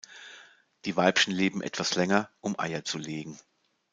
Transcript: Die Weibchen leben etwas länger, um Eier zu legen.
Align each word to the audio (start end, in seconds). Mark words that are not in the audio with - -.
Die 0.85 0.97
Weibchen 0.97 1.31
leben 1.31 1.61
etwas 1.61 1.93
länger, 1.93 2.31
um 2.39 2.57
Eier 2.59 2.83
zu 2.83 2.97
legen. 2.97 3.39